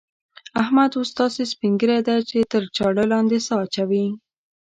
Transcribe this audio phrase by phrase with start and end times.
[0.61, 4.05] احمد اوس داسې سپين ږيری دی چې تر چاړه لاندې سا اچوي.